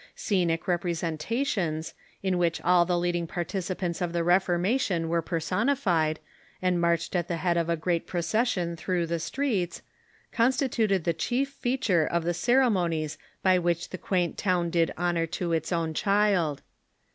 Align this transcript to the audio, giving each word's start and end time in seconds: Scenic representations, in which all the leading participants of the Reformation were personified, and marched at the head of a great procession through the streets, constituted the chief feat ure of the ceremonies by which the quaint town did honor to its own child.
Scenic 0.15 0.67
representations, 0.67 1.93
in 2.23 2.39
which 2.39 2.59
all 2.63 2.85
the 2.85 2.97
leading 2.97 3.27
participants 3.27 4.01
of 4.01 4.13
the 4.13 4.23
Reformation 4.23 5.09
were 5.09 5.21
personified, 5.21 6.19
and 6.59 6.81
marched 6.81 7.15
at 7.15 7.27
the 7.27 7.37
head 7.37 7.55
of 7.55 7.69
a 7.69 7.77
great 7.77 8.07
procession 8.07 8.75
through 8.75 9.05
the 9.05 9.19
streets, 9.19 9.83
constituted 10.31 11.03
the 11.03 11.13
chief 11.13 11.49
feat 11.51 11.87
ure 11.87 12.03
of 12.07 12.23
the 12.23 12.33
ceremonies 12.33 13.19
by 13.43 13.59
which 13.59 13.89
the 13.91 13.99
quaint 13.99 14.39
town 14.39 14.71
did 14.71 14.91
honor 14.97 15.27
to 15.27 15.53
its 15.53 15.71
own 15.71 15.93
child. 15.93 16.63